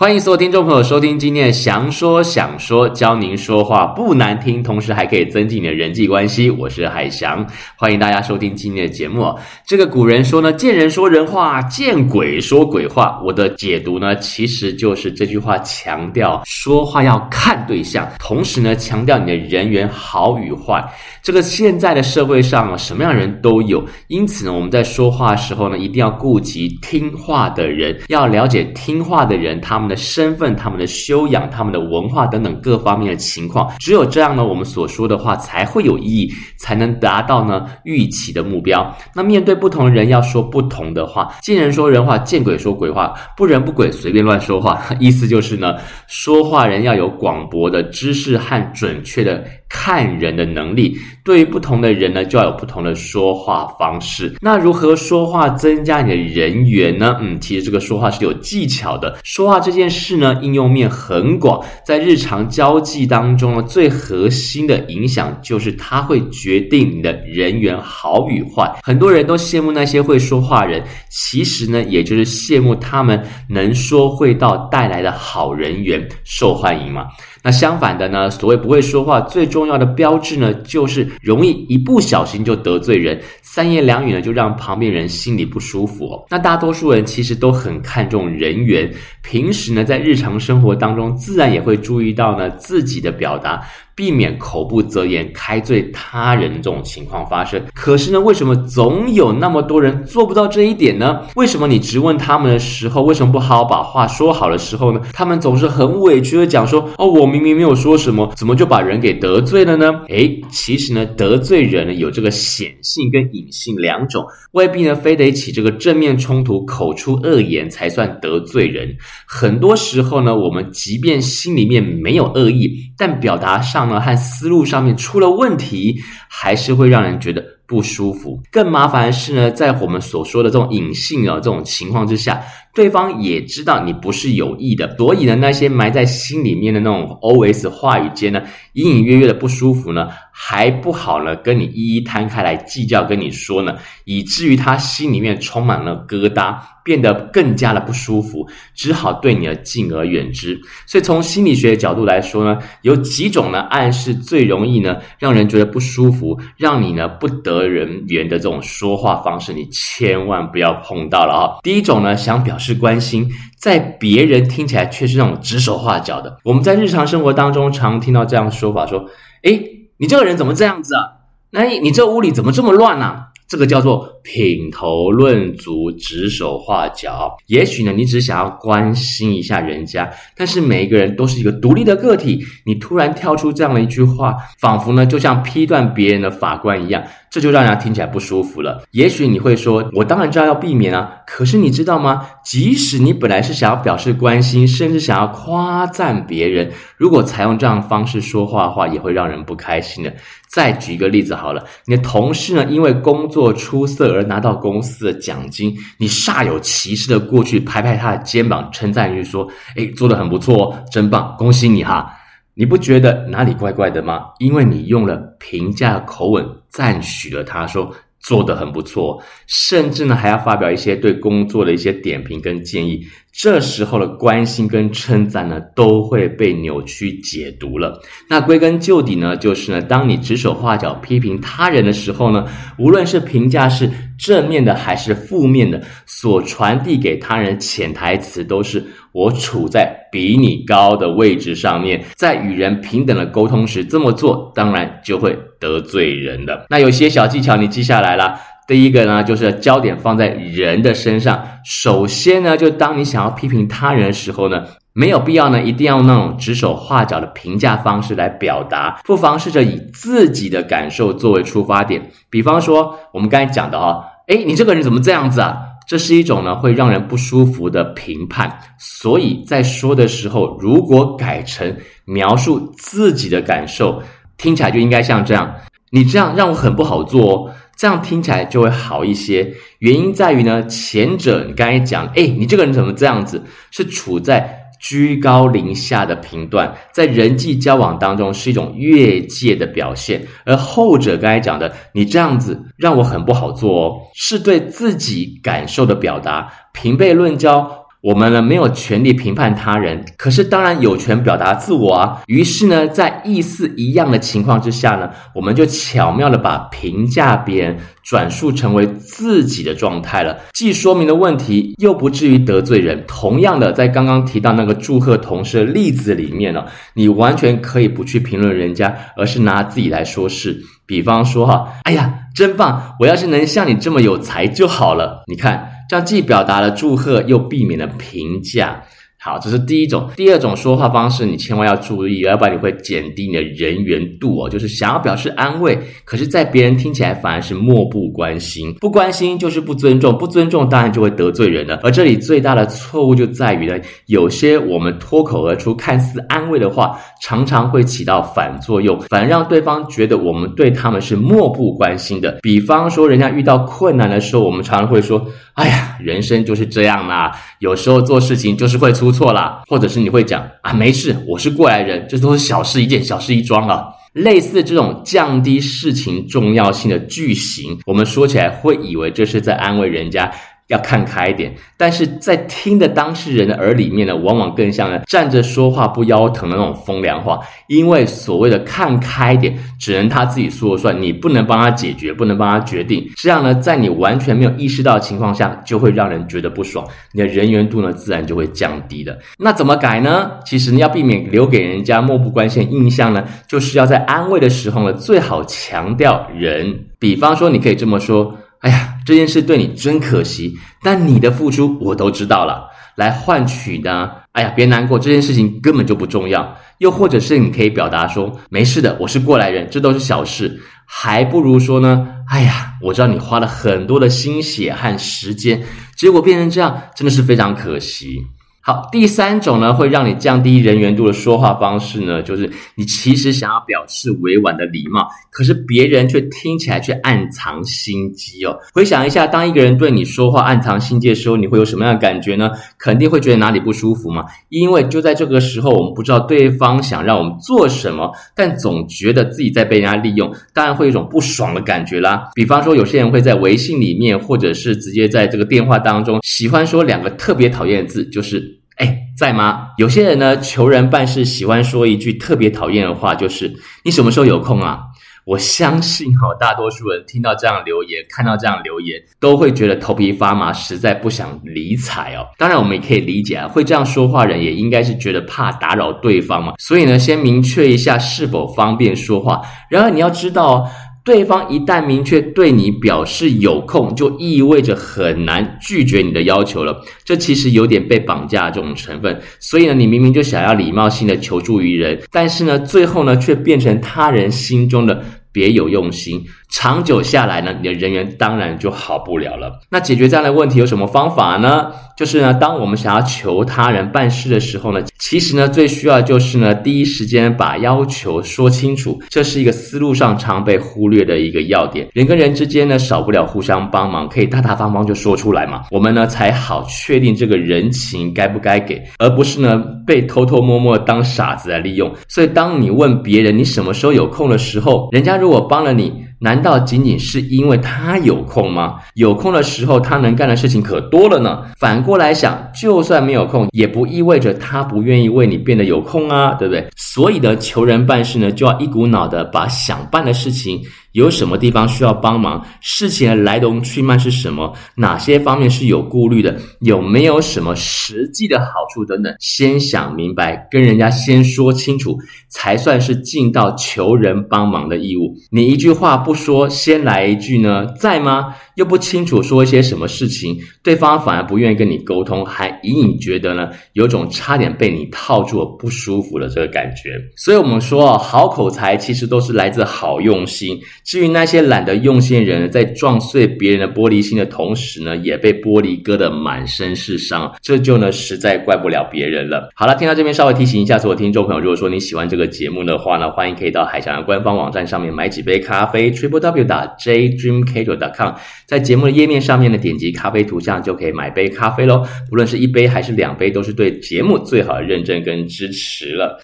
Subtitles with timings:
[0.00, 6.48] 欢迎所有听众朋友收听今天的祥说想说，教您说话不难听，同时还可以增进你的人际关系。
[6.48, 7.46] 我是海翔，
[7.76, 9.30] 欢迎大家收听今天的节目。
[9.66, 13.20] 这个古人说呢，见人说人话，见鬼说鬼话。
[13.22, 20.82] 我的解读呢，其实就是这句话强调说话要看对象，同时呢，强调你的人缘好与坏。
[21.22, 33.68] 这个现在的社会上，什么样人都有，因此呢，我们在说话的时候呢，一定要顾及听话的人，要了解听话的人他们的身份、他们的修养、他们的文化等等各方面的情况。
[33.80, 38.96] 只有这样呢，我们所说的话才会有意义，才能达到呢预期的目标。
[39.12, 44.80] 那面对不同人，要说不同的话，见人说人话，见鬼说鬼话，不人不鬼随便乱说话。
[45.00, 45.74] 意思就是呢，
[46.06, 50.96] 说话人要有广博的知识和准确的看人的能力。
[51.24, 54.34] 对于不同的人呢，就要有不同的说话方式。
[54.40, 57.16] 那如何说话增加你的人缘呢？
[57.20, 59.18] 嗯，其实这个说话是有技巧的。
[59.22, 68.70] 说话这件事呢，应用面很广，在日常交际当中呢，最核心的影响就是它会决定你的人缘好与坏。
[68.82, 77.06] 很多人都羡慕那些会说话人，其实呢，也就是羡慕他们能说会道带来的好人缘，受欢迎嘛。
[77.42, 83.18] 那相反的呢，所谓不会说话，最重要的标志呢，就是容易一不小心就得罪人，
[83.52, 86.24] 三言两语呢就让旁边人心里不舒服哦。
[86.30, 88.88] 那大多数人其实都很看重人缘，
[89.22, 93.60] 平时呢在日常生活当中，自然也会注意到呢自己的表达。
[94.00, 97.62] 避免口不择言、开罪他人这种情况发生。
[97.74, 101.20] 可是呢，为什么总有那么多人做不到这一点呢？
[101.36, 105.02] 为什么你质问他们的时候，为什么不好好把话说好的时候呢？
[105.12, 118.96] 他们总是很委屈的讲说：“哦，我明明没有说什么，怎么就把人给得罪了呢？”诶，其实呢，得罪人呢有这个显性跟隐性两种，未必呢非得起这个正面冲突、口出恶言才算得罪人。
[119.26, 123.89] 很多时候呢，我们即便心里面没有恶意，但表达上。
[123.98, 128.38] 和思路上面出了问题，还是会让人觉得不舒服。
[128.52, 132.42] 更麻烦的是呢，在我们所说的这种隐性啊这种情况之下，
[132.74, 138.42] 对方也知道你不是有意的，所以呢，那些埋在心里面的那种 OS 话语间呢，
[138.74, 146.56] 隐隐约约的不舒服呢，还不好呢跟你一一摊开来计较，跟你说呢，以至于他心里面充满了疙瘩。
[146.82, 148.44] 变得更加的不舒服，
[148.74, 150.58] 只好对你而敬而远之。
[150.86, 161.60] 所以从心理学的角度来说呢，有几种呢暗示最容易呢让人觉得不舒服，让你呢不得人缘的这种说话方式，你千万不要碰到了啊！
[161.62, 163.28] 第一种呢，想表示关心，
[163.58, 166.36] 在别人听起来却是那种指手画脚的。
[166.44, 169.06] 我们在日常生活当中常听到这样的说法，说
[169.42, 171.02] ：“诶，你这个人怎么这样子啊？
[171.50, 177.36] 那你这屋里怎么这么乱啊？”这个叫做品头论足、指手画脚。
[177.48, 182.44] 也许呢，你只想要关心一下人家，但是每一个人都是一个独立的个体。
[182.64, 188.82] 你突然跳出这样的一句话，仿佛呢就像批断别人的法官一样，这就让人听起来不舒服了。
[188.90, 192.26] 也许你会说：“我当然知道要避免啊。”可是你知道吗？
[192.44, 200.12] 即使你本来是想要表示关心，甚至想要夸赞别人，如果采用这样的方式说话的话，也会让人不开心的。
[200.48, 212.12] 再举一个例子好了，你的同事呢，因为工作出色而拿到公司的奖金，你煞有其事的过去拍拍他的肩膀，称赞一句说：“诶，做的很不错哦，真棒，恭喜你哈！”
[212.60, 214.32] 你不觉得哪里怪怪的吗？
[214.38, 217.90] 因为你用了评价口吻赞许了他，说。
[218.20, 223.00] 做得很不错，甚至呢还要发表一些对工作的一些点评跟建议。
[223.32, 228.00] 这时候的关心跟称赞呢，都会被扭曲解读了。
[228.28, 232.44] 那归根究底呢，就是呢，当你指手画脚批评他人的时候呢，
[232.76, 233.88] 无论是评价是
[234.18, 246.66] 正面的还是负面的，所传递给他人潜台词都是我处在比你高的位置上面，在与人平等的沟通时这么做，当然就会得罪人的。
[246.68, 248.34] 那有些小技巧你记下来了。
[248.66, 251.44] 第一个呢，就是焦点放在人的身上。
[251.64, 262.00] 首先呢，就当你想要批评他人的时候呢，没有必要呢，一定要那种指手画脚的评价方式来表达，不妨试着以自己的感受作为出发点。
[262.30, 265.58] 比方说，我们刚才讲的啊，诶，你这个人怎么这样子啊？
[265.88, 268.56] 这是一种呢，会让人不舒服的评判。
[268.78, 274.00] 所以在说的时候，如果改成描述自己的感受，
[274.40, 275.54] 听起来就应该像这样：
[275.90, 277.50] 你这样让我很不好做哦。
[277.76, 279.54] 这样听起来就会好一些。
[279.80, 283.42] 原因在于呢，前者你刚才讲，诶，你这个人怎么这样子？
[283.70, 290.26] 是处在居高临下的评断，在人际交往当中是一种越界的表现。
[290.44, 296.50] 而后者刚才讲的，你这样子让我很不好做哦，是对自己感受的表达。
[296.72, 302.22] 平辈论交，我们呢没有权利评判他人，可是当然有权表达自我啊。
[302.26, 313.04] 于是呢，在意思一样的情况之下呢，我们就巧妙的把评价别人转述成为自己的状态了，既说明了问题，又不至于得罪人。
[313.06, 316.64] 同样的，在刚刚提到那个祝贺同事的例子里面呢，
[316.94, 320.58] 你完全可以不去评论人家，而是拿自己来说事。
[320.86, 322.96] 比方说哈，哎呀，真棒！
[322.98, 325.22] 我要是能像你这么有才就好了。
[325.26, 325.72] 你看。
[325.90, 328.80] 这样既表达了祝贺，又避免了评价。
[329.22, 330.08] 好，这是第一种。
[330.16, 334.48] 第二种说话方式，你千万要注意，要不然你会减低你的人缘度哦。
[334.48, 338.72] 就是想要表示安慰，可是，在别人听起来反而是漠不关心。
[338.80, 341.80] 不关心就是不尊重，不尊重当然就会得罪人了。
[341.82, 352.38] 而这里最大的错误就在于呢，有些我们脱口而出看似安慰的话，常常会起到反作用，反而让对方觉得我们对他们是漠不关心的。
[352.40, 355.22] 比方说，人家遇到困难的时候，我们常常会说
[355.60, 363.84] ：“哎呀，人生就是这样啦，有时候做事情就是会出。”错啦，或者是你会讲啊，没事，我是过来人，这都是小事一件，小事一桩啊。
[364.12, 370.32] 类似这种降低事情重要性的句型，我们说起来会以为这是在安慰人家。
[370.70, 377.40] 要看开一点，但是在听的当事人的耳里面呢，往往更像呢站着说话不腰疼的那种风凉话。
[377.66, 383.04] 因为所谓的看开一点，只能他自己说了算，你不能帮他解决，不能帮他决定。
[383.16, 389.18] 这样呢，在你完全没有意识到的情况下，就会让人觉得不爽，你的人缘度呢，自然就会降低的。
[389.38, 390.30] 那怎么改呢？
[390.46, 396.86] 其实你要避免留给人家漠不关心的印象呢，就是要在安慰的时候呢，最好强调人。
[397.00, 398.36] 比方说，你可以这么说。
[398.60, 402.68] 哎呀，这件事对你真可惜，但你的付出我都知道了。
[402.94, 404.08] 来换取呢？
[404.30, 406.56] 哎呀，别难过，这件事情根本就不重要。
[406.78, 410.60] 又或者是你可以表达说，没事的，我是过来人，这都是小事。
[410.86, 415.60] 还不如说呢，哎呀，我知道你花了很多的心血和时间，
[415.96, 418.24] 结果变成这样，真的是非常可惜。
[418.62, 428.58] 好，第三种呢，会让你降低人缘度的说话方式呢，就是你其实想要表示委婉的礼貌，可是别人却听起来却暗藏心机哦。
[428.74, 432.50] 回想一下，当一个人对你说话暗藏心机的时候，你会有什么样的感觉呢？
[432.78, 434.26] 肯定会觉得哪里不舒服嘛。
[434.50, 442.28] 因为就在这个时候，我们不知道对方想让我们做什么，但总觉得自己在被人家利用，当然会有一种不爽的感觉啦。
[442.34, 448.59] 比方说，有些人会在微信里面，或者是直接在这个电话当中，喜欢说两个特别讨厌的字，就是。
[448.80, 449.68] 哎，在吗？
[449.76, 453.54] 有些人呢，求人办事喜欢说一句特别讨厌的话，就是
[453.84, 454.80] “你什么时候有空啊？”
[455.26, 462.26] 我相信哈，大多数人听到这样留言，看到这样留言，都会觉得头皮发麻，实在不想理睬哦。
[462.38, 466.54] 当然，我们也可以理解啊，会这样说话人也应该是觉得怕打扰对方嘛。
[466.58, 469.42] 所以呢，先明确一下是否方便说话。
[469.68, 470.66] 然而，你要知道。
[471.10, 476.80] 对方一旦明确对你表示有空，就意味着很难拒绝你的要求了。
[477.02, 479.20] 这其实有点被绑架这种成分。
[479.40, 485.02] 所以呢，你明明就想要礼貌性的求助于人，但是呢，最后呢，却变成他人心中的
[485.32, 486.24] 别有用心。
[486.50, 489.60] 长久下来呢，你的人缘当然就好不了了。
[489.70, 491.70] 那解决这样的问题有什么方法呢？
[491.96, 498.98] 就是呢，当我们想要求他人办事的时候呢，其实呢，最需要就是呢，第一时间把要求说清楚。
[499.08, 501.86] 这是一个思路上常被忽略的一个要点。
[501.92, 511.92] 人跟人之间呢，少不了互相帮忙，可以大大方方就说出来嘛，我们呢才好确定这个人情该不该给，而不是呢被偷偷摸摸当傻子来利用。
[512.08, 518.76] 所以，当你问别人你什么时候有空的时候，人家如果帮了你，难道仅仅是因为他有空吗？
[518.94, 521.42] 有空的时候，他能干的事情可多了呢。
[521.56, 526.66] 反过来想，就算没有空，也不意味着他不愿意为你变得有空啊，对不对？
[526.76, 530.60] 所以呢，求人办事呢，就要一股脑的把想办的事情。
[530.92, 532.44] 有什么地方需要帮忙？
[532.60, 534.52] 事情的来龙去脉是什么？
[534.74, 536.36] 哪些方面是有顾虑的？
[536.60, 539.14] 有没有什么实际的好处等等？
[539.20, 541.96] 先想明白，跟人家先说清楚，
[542.28, 545.14] 才算是尽到求人帮忙的义务。
[545.30, 547.66] 你一句话不说，先来一句呢？
[547.78, 548.34] 在吗？
[548.56, 556.90] 又不清楚说一些什么事情，对方反而不愿意跟你沟通，还隐隐觉得呢，有种差点被你套住了不舒服的这个感觉。
[557.16, 560.58] 所以我们说，好口才其实都是来自好用心。
[560.84, 569.50] 至于那些懒得用心的人，在撞碎别人的玻璃心的同时呢，也被玻璃割得满身是伤，这就呢实在怪不了别人了。
[569.54, 578.12] 好了，听到这边稍微提醒一下所有听众朋友，如果说你喜欢这个节目的话呢，欢迎可以到海翔的官方网站上面买几杯咖啡，triple w 打 j dream capital dot com，
[578.46, 586.20] 在节目的页面上面呢点击咖啡图像就可以买杯咖啡喽，不论是一杯还是两杯，都是对节目最好的认证跟支持了。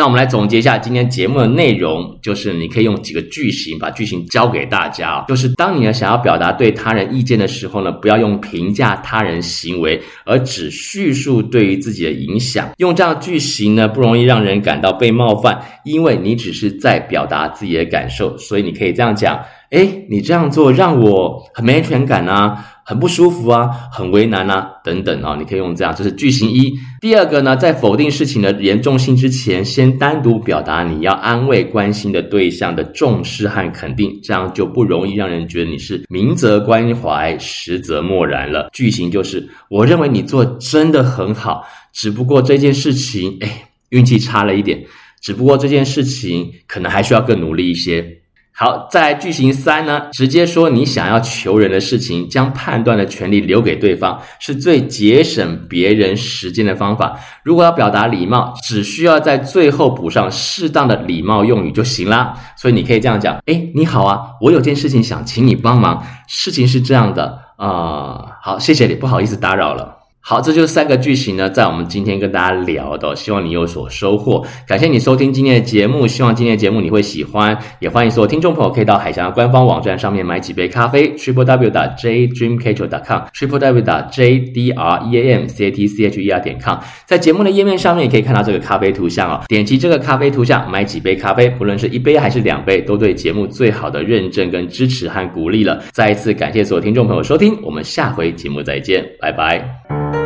[0.00, 5.22] 那我们来总结一下今天节目的内容，就是你可以用几个句型把句型教给大家。
[5.28, 12.70] 就是当你呢想要表达对他人意见的时候呢，不要用评价他人行为，而只叙述对于自己的影响。
[12.78, 18.38] 用这样的句型呢，不容易让人感到被冒犯，因为你只是在表达自己的感受。
[18.38, 19.38] 所以你可以这样讲：
[19.68, 22.56] 诶，你这样做让我很没安全感啊。
[22.90, 26.76] 很不舒服啊，很为难啊，等等啊，你可以用这样，这是句型一。
[27.00, 38.68] 第二个呢，在否定事情的严重性之前，先单独表达你要安慰、关心的对象的重视和肯定，这样就不容易让人觉得你是明则关怀，实则漠然了。
[38.72, 44.84] 句型就是，我认为你做真的很好，只不过这件事情，哎，运气差了一点，
[45.20, 48.19] 只不过这件事情可能还需要更努力一些。
[48.52, 57.18] 好，在句型三呢，直接说你想要求人的事情，将判断的权利留给对方，是最节省别人时间的方法。
[57.42, 62.34] 如果要表达礼貌，只需要在最后补上适当的礼貌用语就行啦。
[62.56, 66.04] 所以你可以这样讲：诶，你好啊，我有件事情想请你帮忙。
[66.28, 69.99] 事情是这样的啊，呃，好，谢谢你，不好意思打扰了。
[70.22, 74.44] 好，这就是三个句型呢，在我们今天跟大家聊的，希望你有所收获。
[74.66, 85.66] 感谢你收听今天的节目，希望今天的节目你会喜欢，也欢迎所有听众朋友可以到海翔的官方网站上面买几杯咖啡，triple w 打 j dreamcatcher 点 com，triple w 打 j d r e a m c
[85.66, 95.82] a t c h e r 点 com，在节目的页面上面也可以看到这个咖啡图像哦，点击这个咖啡图像买几杯咖啡，不论是一杯还是两杯，都对节目最好的认证跟支持和鼓励了。
[95.92, 99.79] 再一次感谢所有听众朋友收听，我们下回节目再见，拜拜。
[99.90, 100.19] Thank you.